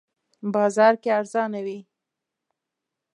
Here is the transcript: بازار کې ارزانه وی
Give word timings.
بازار 0.53 0.93
کې 1.01 1.09
ارزانه 1.19 1.59
وی 1.65 1.79